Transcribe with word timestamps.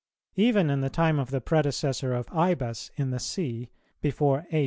[291:7] 0.35 0.43
Even 0.45 0.69
in 0.71 0.81
the 0.81 0.89
time 0.89 1.19
of 1.19 1.29
the 1.29 1.39
predecessor 1.39 2.15
of 2.15 2.25
Ibas 2.31 2.89
in 2.97 3.11
the 3.11 3.19
See 3.19 3.69
(before 4.01 4.47
A. 4.51 4.59